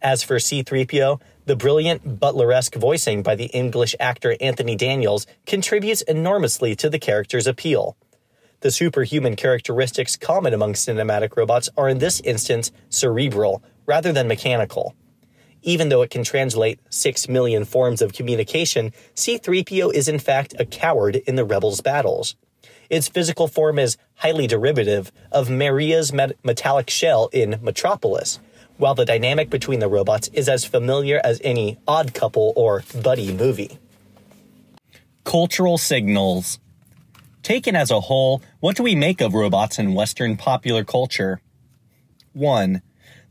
[0.03, 6.75] As for C3PO, the brilliant butleresque voicing by the English actor Anthony Daniels contributes enormously
[6.77, 7.97] to the character's appeal.
[8.62, 14.97] The superhuman characteristics common among cinematic robots are in this instance cerebral rather than mechanical.
[15.62, 20.67] Even though it can translate 6 million forms of communication, C3PO is in fact a
[20.67, 22.35] coward in the Rebels' battles.
[22.91, 28.41] Its physical form is highly derivative of Maria's met- metallic shell in Metropolis,
[28.77, 33.33] while the dynamic between the robots is as familiar as any odd couple or buddy
[33.33, 33.79] movie.
[35.25, 36.59] Cultural signals.
[37.43, 41.41] Taken as a whole, what do we make of robots in Western popular culture?
[42.33, 42.83] 1.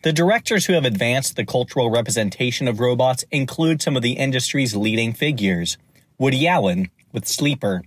[0.03, 4.75] The directors who have advanced the cultural representation of robots include some of the industry's
[4.75, 5.77] leading figures
[6.17, 7.83] Woody Allen with Sleeper,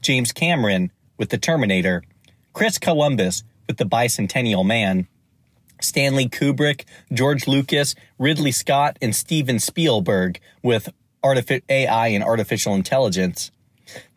[0.00, 2.02] James Cameron with The Terminator,
[2.52, 5.06] Chris Columbus with The Bicentennial Man,
[5.82, 10.88] Stanley Kubrick, George Lucas, Ridley Scott, and Steven Spielberg with
[11.24, 13.50] AI and artificial intelligence.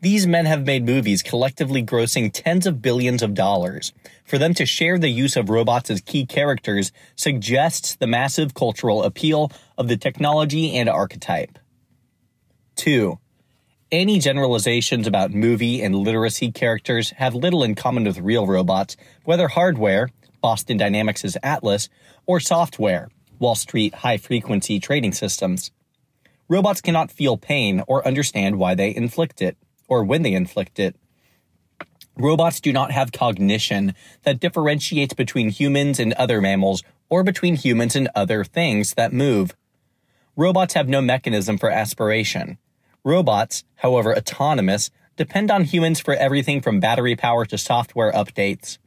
[0.02, 3.94] These men have made movies collectively grossing tens of billions of dollars.
[4.24, 9.04] For them to share the use of robots as key characters suggests the massive cultural
[9.04, 11.60] appeal of the technology and archetype.
[12.78, 13.20] 2.
[13.92, 19.48] Any generalizations about movie and literacy characters have little in common with real robots, whether
[19.48, 20.10] hardware,
[20.42, 21.90] Boston Dynamics' Atlas,
[22.26, 25.72] or software, Wall Street high frequency trading systems.
[26.48, 30.96] Robots cannot feel pain or understand why they inflict it, or when they inflict it.
[32.18, 33.94] Robots do not have cognition
[34.24, 39.56] that differentiates between humans and other mammals or between humans and other things that move.
[40.38, 42.58] Robots have no mechanism for aspiration.
[43.04, 48.78] Robots, however autonomous, depend on humans for everything from battery power to software updates.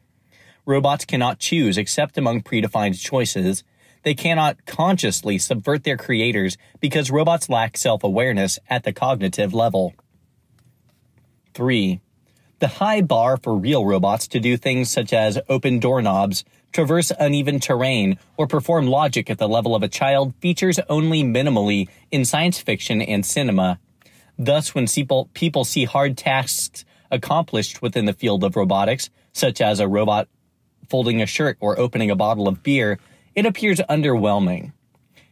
[0.69, 3.65] Robots cannot choose except among predefined choices,
[4.03, 9.95] they cannot consciously subvert their creators because robots lack self awareness at the cognitive level.
[11.55, 12.03] 3.
[12.59, 17.61] The high bar for real robots to do things such as open doorknobs, traverse uneven
[17.61, 22.59] terrain, or perform logic at the level of a child features only minimally in science
[22.59, 23.79] fiction and cinema.
[24.39, 29.81] Thus, when people, people see hard tasks accomplished within the field of robotics, such as
[29.81, 30.29] a robot
[30.89, 32.99] folding a shirt or opening a bottle of beer,
[33.35, 34.73] it appears underwhelming.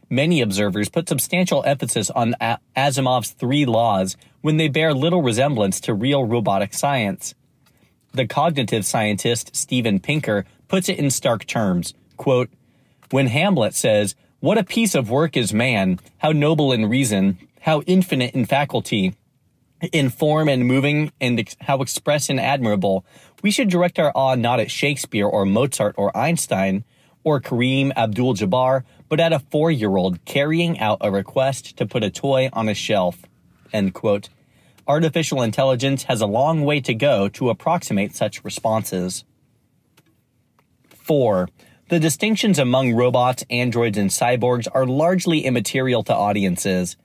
[0.09, 2.35] Many observers put substantial emphasis on
[2.75, 7.35] Asimov's three laws when they bear little resemblance to real robotic science.
[8.13, 11.93] The cognitive scientist Steven Pinker puts it in stark terms.
[12.15, 12.49] Quote,
[13.11, 17.81] when Hamlet says, What a piece of work is man, how noble in reason, how
[17.81, 19.13] infinite in faculty,
[19.91, 23.05] in form and moving, and ex- how express and admirable,
[23.43, 26.83] we should direct our awe not at Shakespeare or Mozart or Einstein,
[27.23, 31.85] or Kareem Abdul Jabbar, but at a four year old carrying out a request to
[31.85, 33.23] put a toy on a shelf.
[33.73, 34.29] End quote.
[34.87, 39.25] Artificial intelligence has a long way to go to approximate such responses.
[40.89, 41.49] 4.
[41.89, 46.95] The distinctions among robots, androids, and cyborgs are largely immaterial to audiences.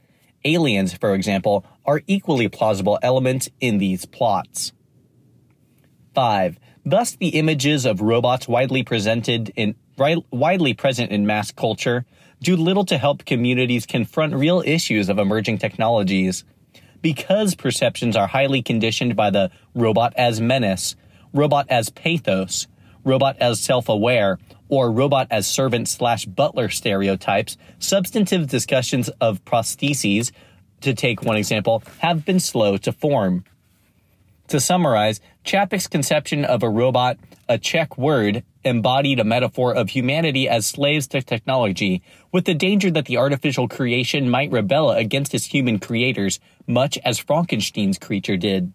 [0.45, 4.73] Aliens, for example, are equally plausible elements in these plots.
[6.15, 6.59] 5.
[6.85, 9.77] Thus, the images of robots widely presented in
[10.31, 12.05] widely present in mass culture
[12.41, 16.45] do little to help communities confront real issues of emerging technologies.
[17.01, 20.97] Because perceptions are highly conditioned by the robot as menace,
[21.33, 22.67] robot as pathos,
[23.05, 24.39] robot as self-aware,
[24.73, 30.33] or robot as servant slash butler stereotypes, substantive discussions of prostheses,
[30.81, 33.45] to take one example, have been slow to form.
[34.49, 37.19] To summarize, Čapek's conception of a robot,
[37.51, 42.91] a Czech word, embodied a metaphor of humanity as slaves to technology, with the danger
[42.93, 48.73] that the artificial creation might rebel against its human creators, much as Frankenstein's creature did.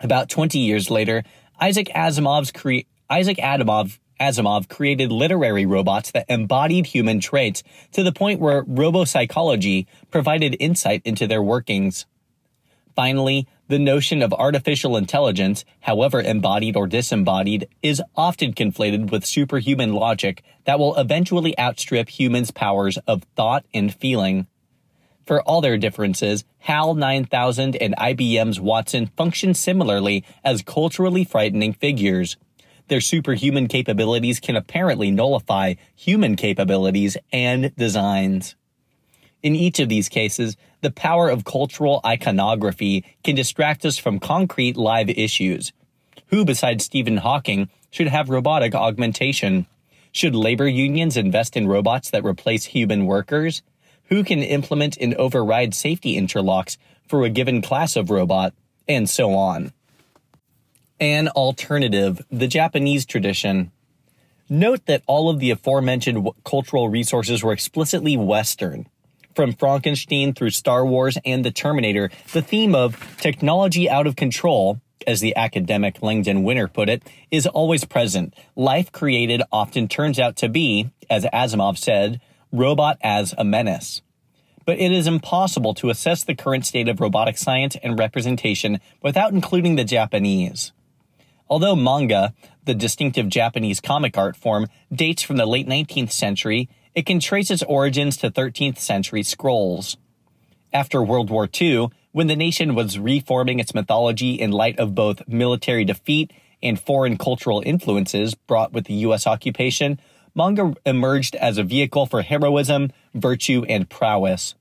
[0.00, 1.22] About 20 years later,
[1.60, 8.12] Isaac Asimov's cre- Isaac Adamov Asimov created literary robots that embodied human traits to the
[8.12, 12.06] point where robopsychology provided insight into their workings.
[12.94, 19.92] Finally, the notion of artificial intelligence, however embodied or disembodied, is often conflated with superhuman
[19.92, 24.46] logic that will eventually outstrip humans' powers of thought and feeling.
[25.26, 32.36] For all their differences, HAL 9000 and IBM's Watson function similarly as culturally frightening figures.
[32.88, 38.54] Their superhuman capabilities can apparently nullify human capabilities and designs.
[39.42, 44.76] In each of these cases, the power of cultural iconography can distract us from concrete
[44.76, 45.72] live issues.
[46.28, 49.66] Who besides Stephen Hawking should have robotic augmentation?
[50.12, 53.62] Should labor unions invest in robots that replace human workers?
[54.08, 58.54] Who can implement and override safety interlocks for a given class of robot?
[58.88, 59.72] And so on.
[60.98, 63.70] An alternative, the Japanese tradition.
[64.48, 68.86] Note that all of the aforementioned cultural resources were explicitly Western
[69.34, 74.80] from Frankenstein through Star Wars and The Terminator, the theme of technology out of control,
[75.06, 78.32] as the academic Langdon Winner put it, is always present.
[78.56, 84.00] Life created often turns out to be, as Asimov said, robot as a menace.
[84.64, 89.34] But it is impossible to assess the current state of robotic science and representation without
[89.34, 90.72] including the Japanese.
[91.48, 92.34] Although manga,
[92.64, 97.50] the distinctive Japanese comic art form, dates from the late 19th century, it can trace
[97.50, 99.96] its origins to 13th century scrolls.
[100.72, 105.28] After World War II, when the nation was reforming its mythology in light of both
[105.28, 106.32] military defeat
[106.62, 109.26] and foreign cultural influences brought with the U.S.
[109.26, 110.00] occupation,
[110.34, 114.54] manga emerged as a vehicle for heroism, virtue, and prowess.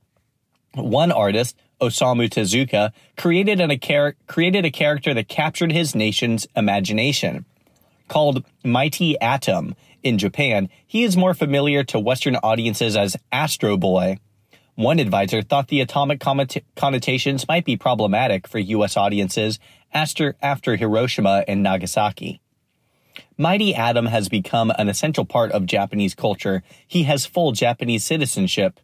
[0.73, 7.45] One artist, Osamu Tezuka, created, a char- created a character that captured his nation's imagination.
[8.07, 14.19] Called Mighty Atom in Japan, he is more familiar to Western audiences as Astro Boy.
[14.75, 16.19] One advisor thought the atomic
[16.75, 18.97] connotations might be problematic for U.S.
[18.97, 19.57] audiences
[19.93, 22.41] after, after Hiroshima and Nagasaki.
[23.37, 26.63] Mighty Atom has become an essential part of Japanese culture.
[26.85, 28.79] He has full Japanese citizenship.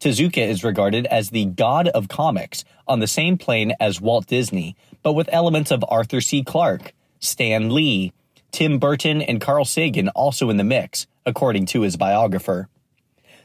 [0.00, 4.74] Tezuka is regarded as the god of comics on the same plane as Walt Disney,
[5.02, 6.42] but with elements of Arthur C.
[6.42, 8.14] Clarke, Stan Lee,
[8.50, 12.70] Tim Burton, and Carl Sagan also in the mix, according to his biographer.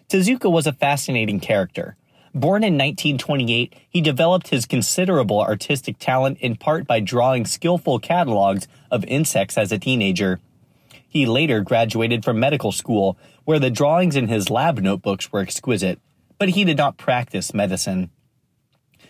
[0.08, 1.98] Tezuka was a fascinating character.
[2.34, 8.66] Born in 1928, he developed his considerable artistic talent in part by drawing skillful catalogs
[8.90, 10.40] of insects as a teenager.
[11.08, 16.00] He later graduated from medical school, where the drawings in his lab notebooks were exquisite
[16.38, 18.10] but he did not practice medicine.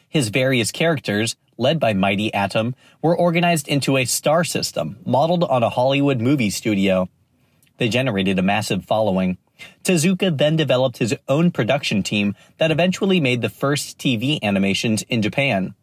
[0.07, 5.63] His various characters, led by Mighty Atom, were organized into a star system modeled on
[5.63, 7.09] a Hollywood movie studio.
[7.77, 9.37] They generated a massive following.
[9.83, 15.21] Tezuka then developed his own production team that eventually made the first TV animations in
[15.21, 15.75] Japan.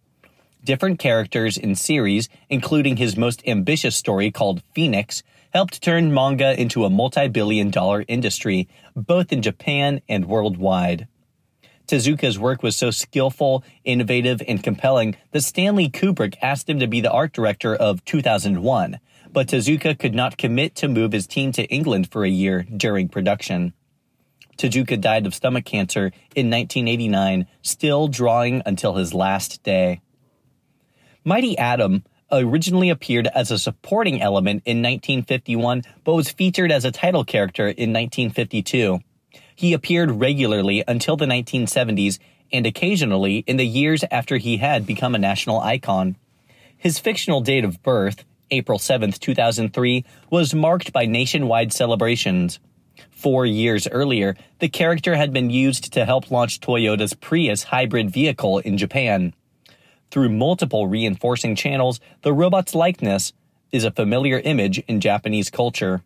[0.64, 5.22] Different characters in series, including his most ambitious story called Phoenix,
[5.52, 11.08] helped turn manga into a multi billion dollar industry, both in Japan and worldwide.
[11.92, 17.02] Tezuka's work was so skillful, innovative, and compelling that Stanley Kubrick asked him to be
[17.02, 18.98] the art director of 2001,
[19.30, 23.10] but Tezuka could not commit to move his team to England for a year during
[23.10, 23.74] production.
[24.56, 30.00] Tezuka died of stomach cancer in 1989, still drawing until his last day.
[31.24, 36.90] Mighty Atom originally appeared as a supporting element in 1951, but was featured as a
[36.90, 39.00] title character in 1952.
[39.54, 42.18] He appeared regularly until the 1970s
[42.52, 46.16] and occasionally in the years after he had become a national icon.
[46.76, 52.58] His fictional date of birth, April 7, 2003, was marked by nationwide celebrations.
[53.10, 58.58] Four years earlier, the character had been used to help launch Toyota's Prius hybrid vehicle
[58.58, 59.32] in Japan.
[60.10, 63.32] Through multiple reinforcing channels, the robot's likeness
[63.70, 66.02] is a familiar image in Japanese culture.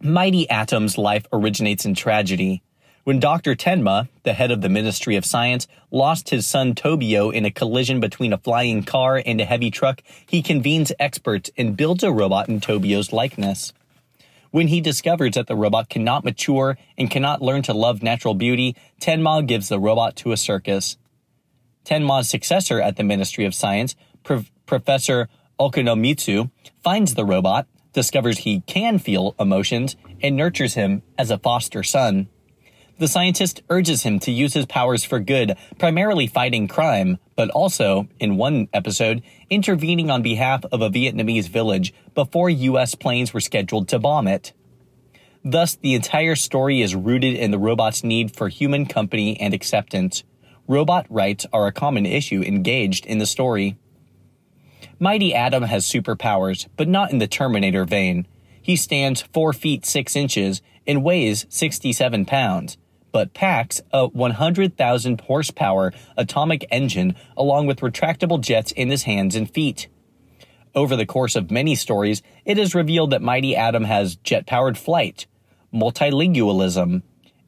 [0.00, 2.62] Mighty Atom's life originates in tragedy.
[3.02, 3.56] When Dr.
[3.56, 7.98] Tenma, the head of the Ministry of Science, lost his son Tobio in a collision
[7.98, 12.48] between a flying car and a heavy truck, he convenes experts and builds a robot
[12.48, 13.72] in Tobio's likeness.
[14.52, 18.76] When he discovers that the robot cannot mature and cannot learn to love natural beauty,
[19.00, 20.96] Tenma gives the robot to a circus.
[21.84, 25.28] Tenma's successor at the Ministry of Science, Pro- Professor
[25.58, 26.52] Ochanomizu,
[26.84, 32.28] finds the robot discovers he can feel emotions, and nurtures him as a foster son.
[32.98, 38.08] The scientist urges him to use his powers for good, primarily fighting crime, but also,
[38.18, 42.96] in one episode, intervening on behalf of a Vietnamese village before U.S.
[42.96, 44.52] planes were scheduled to bomb it.
[45.44, 50.24] Thus, the entire story is rooted in the robot's need for human company and acceptance.
[50.66, 53.78] Robot rights are a common issue engaged in the story.
[55.00, 58.26] Mighty Atom has superpowers, but not in the Terminator vein.
[58.60, 62.76] He stands 4 feet 6 inches and weighs 67 pounds,
[63.12, 69.48] but packs a 100,000 horsepower atomic engine along with retractable jets in his hands and
[69.48, 69.86] feet.
[70.74, 74.76] Over the course of many stories, it is revealed that Mighty Atom has jet powered
[74.76, 75.26] flight,
[75.72, 77.02] multilingualism,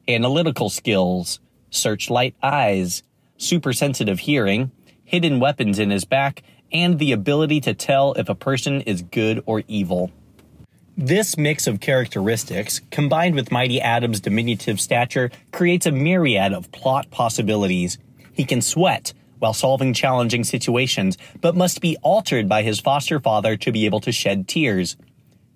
[0.07, 1.39] analytical skills,
[1.69, 3.03] searchlight eyes,
[3.37, 4.71] supersensitive hearing,
[5.03, 9.43] hidden weapons in his back, and the ability to tell if a person is good
[9.45, 10.11] or evil.
[10.97, 17.09] This mix of characteristics, combined with Mighty Atom's diminutive stature, creates a myriad of plot
[17.09, 17.97] possibilities.
[18.33, 23.57] He can sweat while solving challenging situations, but must be altered by his foster father
[23.57, 24.97] to be able to shed tears.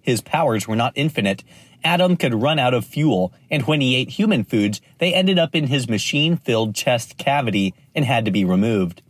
[0.02, 1.44] His powers were not infinite.
[1.84, 5.54] Atom could run out of fuel, and when he ate human foods, they ended up
[5.54, 9.04] in his machine filled chest cavity and had to be removed.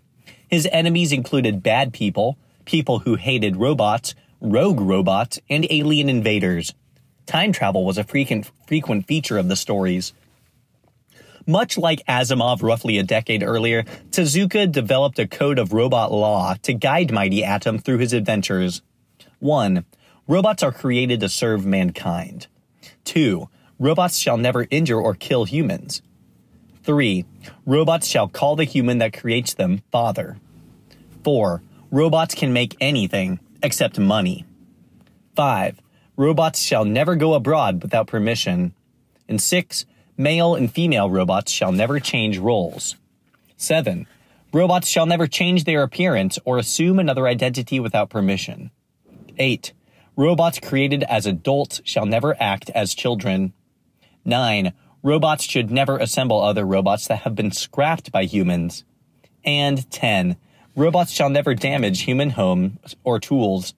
[0.49, 6.73] His enemies included bad people, people who hated robots, rogue robots, and alien invaders.
[7.25, 10.13] Time travel was a frequent, frequent feature of the stories.
[11.47, 16.73] Much like Asimov roughly a decade earlier, Tezuka developed a code of robot law to
[16.73, 18.81] guide Mighty Atom through his adventures.
[19.39, 19.85] 1.
[20.27, 22.47] Robots are created to serve mankind.
[23.03, 23.47] 2.
[23.77, 26.01] Robots shall never injure or kill humans.
[26.85, 27.25] 3.
[27.65, 30.37] Robots shall call the human that creates them Father.
[31.23, 31.63] 4.
[31.89, 34.45] Robots can make anything except money.
[35.35, 35.81] 5.
[36.15, 38.75] Robots shall never go abroad without permission.
[39.27, 39.85] And 6.
[40.15, 42.95] Male and female robots shall never change roles.
[43.57, 44.05] 7.
[44.53, 48.69] Robots shall never change their appearance or assume another identity without permission.
[49.39, 49.73] 8.
[50.15, 53.53] Robots created as adults shall never act as children.
[54.23, 54.71] 9.
[55.05, 58.85] Robots should never assemble other robots that have been scrapped by humans.
[59.43, 60.35] And 10.
[60.75, 63.75] Robots shall never damage human homes or tools.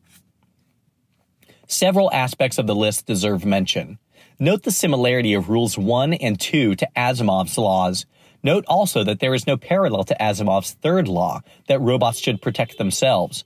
[1.67, 3.99] Several aspects of the list deserve mention.
[4.39, 8.05] Note the similarity of rules 1 and 2 to Asimov's laws.
[8.41, 12.77] Note also that there is no parallel to Asimov's third law that robots should protect
[12.77, 13.43] themselves.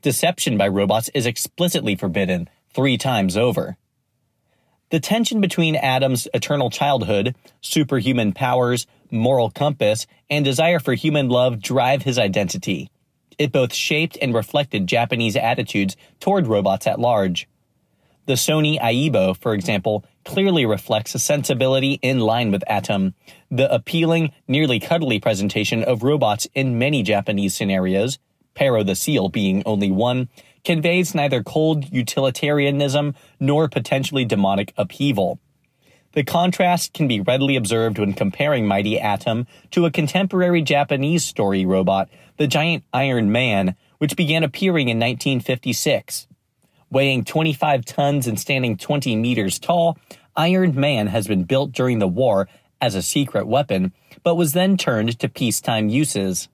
[0.00, 3.76] Deception by robots is explicitly forbidden three times over.
[4.90, 11.60] The tension between Atom's eternal childhood, superhuman powers, moral compass, and desire for human love
[11.60, 12.90] drive his identity.
[13.38, 17.48] It both shaped and reflected Japanese attitudes toward robots at large.
[18.26, 23.14] The Sony Aibo, for example, clearly reflects a sensibility in line with Atom,
[23.50, 28.18] the appealing, nearly cuddly presentation of robots in many Japanese scenarios,
[28.54, 30.28] Paro the Seal being only one,
[30.64, 35.38] conveys neither cold utilitarianism nor potentially demonic upheaval.
[36.12, 41.64] The contrast can be readily observed when comparing Mighty Atom to a contemporary Japanese story
[41.64, 46.26] robot, the giant Iron Man, which began appearing in 1956.
[46.90, 49.96] Weighing 25 tons and standing 20 meters tall,
[50.36, 52.48] Iron Man has been built during the war
[52.80, 53.92] as a secret weapon,
[54.24, 56.48] but was then turned to peacetime uses.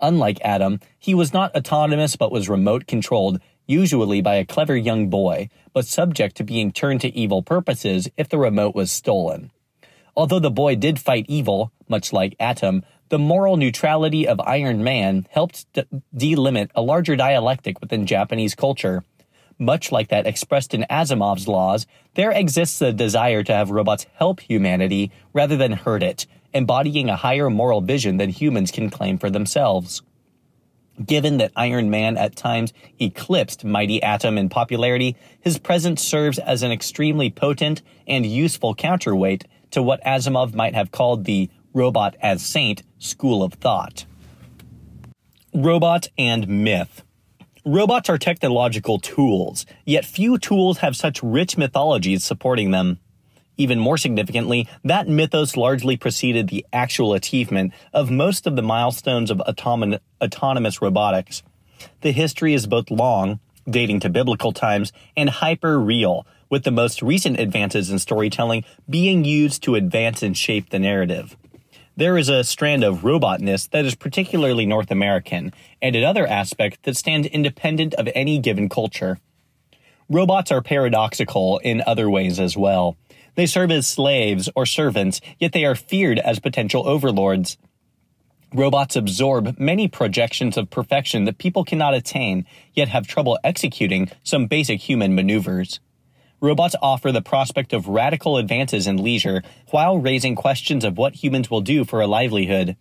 [0.00, 5.08] Unlike Atom, he was not autonomous but was remote controlled, usually by a clever young
[5.10, 9.50] boy, but subject to being turned to evil purposes if the remote was stolen.
[10.16, 15.26] Although the boy did fight evil, much like Atom, the moral neutrality of Iron Man
[15.30, 19.04] helped de- delimit a larger dialectic within Japanese culture.
[19.58, 24.40] Much like that expressed in Asimov's laws, there exists a desire to have robots help
[24.40, 29.30] humanity rather than hurt it, embodying a higher moral vision than humans can claim for
[29.30, 30.02] themselves.
[31.04, 36.62] Given that Iron Man at times eclipsed Mighty Atom in popularity, his presence serves as
[36.62, 42.44] an extremely potent and useful counterweight to what Asimov might have called the robot as
[42.44, 44.06] saint school of thought.
[45.54, 47.04] Robot and myth.
[47.64, 52.98] Robots are technological tools, yet few tools have such rich mythologies supporting them.
[53.58, 59.32] Even more significantly, that mythos largely preceded the actual achievement of most of the milestones
[59.32, 61.42] of autonom- autonomous robotics.
[62.00, 67.02] The history is both long, dating to biblical times, and hyper real, with the most
[67.02, 71.36] recent advances in storytelling being used to advance and shape the narrative.
[71.96, 75.52] There is a strand of robotness that is particularly North American,
[75.82, 79.18] and another aspect that stands independent of any given culture.
[80.08, 82.96] Robots are paradoxical in other ways as well.
[83.38, 87.56] They serve as slaves or servants, yet they are feared as potential overlords.
[88.52, 94.48] Robots absorb many projections of perfection that people cannot attain, yet have trouble executing some
[94.48, 95.78] basic human maneuvers.
[96.40, 101.48] Robots offer the prospect of radical advances in leisure while raising questions of what humans
[101.48, 102.76] will do for a livelihood.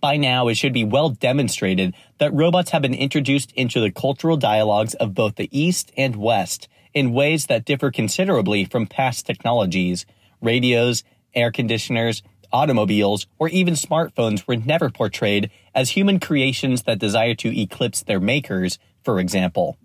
[0.00, 4.36] By now, it should be well demonstrated that robots have been introduced into the cultural
[4.36, 6.66] dialogues of both the East and West
[6.96, 10.06] in ways that differ considerably from past technologies.
[10.40, 17.34] Radios, air conditioners, automobiles, or even smartphones were never portrayed as human creations that desire
[17.34, 19.76] to eclipse their makers, for example.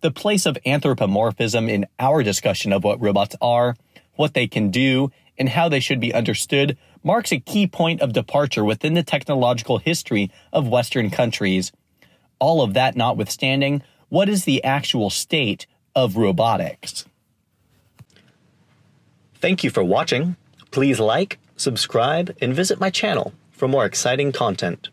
[0.00, 3.76] The place of anthropomorphism in our discussion of what robots are,
[4.16, 8.12] what they can do, and how they should be understood marks a key point of
[8.12, 11.70] departure within the technological history of Western countries.
[12.40, 17.06] All of that notwithstanding, what is the actual state of robotics.
[19.40, 20.36] Thank you for watching.
[20.70, 24.90] Please like, subscribe, and visit my channel for more exciting content.